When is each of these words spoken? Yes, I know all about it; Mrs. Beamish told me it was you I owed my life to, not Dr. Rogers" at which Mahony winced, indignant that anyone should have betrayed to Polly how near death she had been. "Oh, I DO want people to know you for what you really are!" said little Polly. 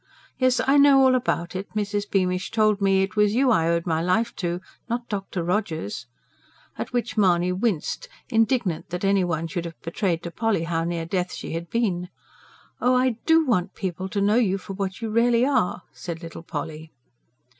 Yes, 0.39 0.59
I 0.65 0.79
know 0.79 1.03
all 1.03 1.13
about 1.13 1.55
it; 1.55 1.69
Mrs. 1.75 2.09
Beamish 2.09 2.49
told 2.49 2.81
me 2.81 3.03
it 3.03 3.15
was 3.15 3.35
you 3.35 3.51
I 3.51 3.69
owed 3.69 3.85
my 3.85 4.01
life 4.01 4.35
to, 4.37 4.59
not 4.89 5.07
Dr. 5.07 5.43
Rogers" 5.43 6.07
at 6.75 6.91
which 6.91 7.17
Mahony 7.17 7.51
winced, 7.51 8.09
indignant 8.27 8.89
that 8.89 9.05
anyone 9.05 9.45
should 9.45 9.65
have 9.65 9.79
betrayed 9.83 10.23
to 10.23 10.31
Polly 10.31 10.63
how 10.63 10.83
near 10.85 11.05
death 11.05 11.33
she 11.33 11.51
had 11.53 11.69
been. 11.69 12.09
"Oh, 12.81 12.95
I 12.95 13.17
DO 13.27 13.45
want 13.45 13.75
people 13.75 14.09
to 14.09 14.21
know 14.21 14.37
you 14.37 14.57
for 14.57 14.73
what 14.73 15.03
you 15.03 15.11
really 15.11 15.45
are!" 15.45 15.83
said 15.93 16.23
little 16.23 16.41
Polly. 16.41 16.91